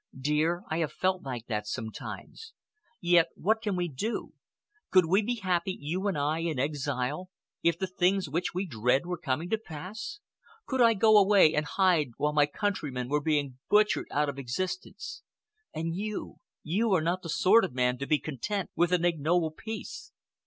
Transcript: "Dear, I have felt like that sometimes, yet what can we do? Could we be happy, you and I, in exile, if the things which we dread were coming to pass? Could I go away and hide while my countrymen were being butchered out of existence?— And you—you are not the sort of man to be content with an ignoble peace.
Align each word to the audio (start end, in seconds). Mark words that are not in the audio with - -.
"Dear, 0.19 0.63
I 0.67 0.79
have 0.79 0.91
felt 0.91 1.21
like 1.21 1.45
that 1.45 1.67
sometimes, 1.67 2.53
yet 2.99 3.27
what 3.35 3.61
can 3.61 3.75
we 3.75 3.87
do? 3.87 4.33
Could 4.89 5.05
we 5.05 5.21
be 5.21 5.35
happy, 5.35 5.77
you 5.79 6.07
and 6.07 6.17
I, 6.17 6.39
in 6.39 6.57
exile, 6.57 7.29
if 7.61 7.77
the 7.77 7.85
things 7.85 8.27
which 8.27 8.51
we 8.51 8.65
dread 8.65 9.05
were 9.05 9.15
coming 9.19 9.47
to 9.51 9.59
pass? 9.59 10.19
Could 10.65 10.81
I 10.81 10.95
go 10.95 11.19
away 11.21 11.53
and 11.53 11.67
hide 11.67 12.13
while 12.17 12.33
my 12.33 12.47
countrymen 12.47 13.09
were 13.09 13.21
being 13.21 13.59
butchered 13.69 14.07
out 14.09 14.27
of 14.27 14.39
existence?— 14.39 15.21
And 15.71 15.93
you—you 15.95 16.91
are 16.93 17.01
not 17.01 17.21
the 17.21 17.29
sort 17.29 17.63
of 17.63 17.75
man 17.75 17.99
to 17.99 18.07
be 18.07 18.17
content 18.17 18.71
with 18.75 18.91
an 18.91 19.05
ignoble 19.05 19.51
peace. 19.51 20.13